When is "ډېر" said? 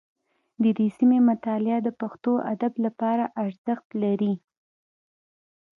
3.27-3.35